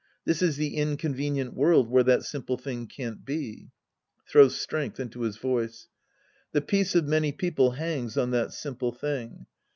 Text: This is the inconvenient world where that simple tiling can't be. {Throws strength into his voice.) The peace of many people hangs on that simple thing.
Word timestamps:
This 0.25 0.41
is 0.41 0.57
the 0.57 0.77
inconvenient 0.77 1.53
world 1.53 1.87
where 1.87 2.01
that 2.01 2.23
simple 2.23 2.57
tiling 2.57 2.87
can't 2.89 3.23
be. 3.23 3.69
{Throws 4.27 4.55
strength 4.59 4.99
into 4.99 5.21
his 5.21 5.37
voice.) 5.37 5.89
The 6.53 6.61
peace 6.61 6.95
of 6.95 7.05
many 7.05 7.31
people 7.31 7.73
hangs 7.73 8.17
on 8.17 8.31
that 8.31 8.51
simple 8.51 8.91
thing. 8.93 9.45